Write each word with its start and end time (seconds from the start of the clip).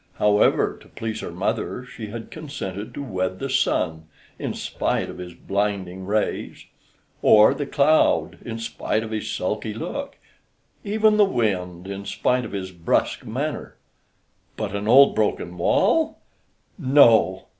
However, 0.15 0.79
to 0.81 0.87
please 0.87 1.19
her 1.21 1.29
mother, 1.29 1.85
she 1.85 2.07
had 2.07 2.31
consented 2.31 2.91
to 2.95 3.03
wed 3.03 3.37
the 3.37 3.51
Sun, 3.51 4.05
in 4.39 4.55
spite 4.55 5.11
of 5.11 5.19
his 5.19 5.35
blinding 5.35 6.07
rays, 6.07 6.65
or 7.21 7.53
the 7.53 7.67
cloud, 7.67 8.39
in 8.43 8.57
spite 8.57 9.03
of 9.03 9.11
his 9.11 9.29
sulky 9.29 9.75
look, 9.75 10.17
even 10.83 11.17
the 11.17 11.23
wind, 11.23 11.85
in 11.87 12.05
spite 12.05 12.45
of 12.45 12.51
his 12.51 12.71
brusque 12.71 13.23
manner; 13.25 13.75
but 14.57 14.75
an 14.75 14.87
old, 14.87 15.13
broken 15.13 15.55
wall!... 15.55 16.17
No! 16.79 17.45